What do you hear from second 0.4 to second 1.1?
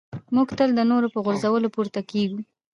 تل د نورو